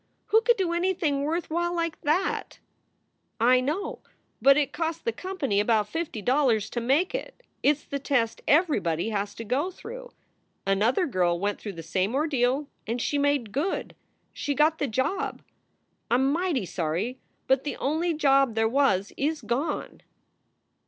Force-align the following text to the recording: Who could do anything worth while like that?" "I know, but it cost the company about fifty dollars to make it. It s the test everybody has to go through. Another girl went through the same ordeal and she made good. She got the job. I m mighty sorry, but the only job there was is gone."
Who 0.29 0.41
could 0.41 0.57
do 0.57 0.73
anything 0.73 1.21
worth 1.25 1.51
while 1.51 1.75
like 1.75 2.01
that?" 2.01 2.57
"I 3.53 3.59
know, 3.59 3.99
but 4.41 4.57
it 4.57 4.73
cost 4.73 5.05
the 5.05 5.11
company 5.11 5.59
about 5.59 5.87
fifty 5.87 6.23
dollars 6.23 6.71
to 6.71 6.81
make 6.81 7.13
it. 7.13 7.43
It 7.61 7.75
s 7.77 7.83
the 7.83 7.99
test 7.99 8.41
everybody 8.47 9.09
has 9.11 9.35
to 9.35 9.43
go 9.43 9.69
through. 9.69 10.11
Another 10.65 11.05
girl 11.05 11.39
went 11.39 11.61
through 11.61 11.73
the 11.73 11.83
same 11.83 12.15
ordeal 12.15 12.67
and 12.87 12.99
she 12.99 13.19
made 13.19 13.51
good. 13.51 13.95
She 14.33 14.55
got 14.55 14.79
the 14.79 14.87
job. 14.87 15.43
I 16.09 16.15
m 16.15 16.31
mighty 16.33 16.65
sorry, 16.65 17.19
but 17.45 17.63
the 17.63 17.77
only 17.77 18.15
job 18.15 18.55
there 18.55 18.67
was 18.67 19.13
is 19.17 19.41
gone." 19.43 20.01